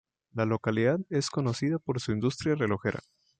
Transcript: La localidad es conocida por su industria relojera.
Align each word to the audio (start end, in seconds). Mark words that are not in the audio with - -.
La 0.33 0.47
localidad 0.47 0.97
es 1.11 1.29
conocida 1.29 1.77
por 1.77 2.01
su 2.01 2.11
industria 2.11 2.55
relojera. 2.55 3.01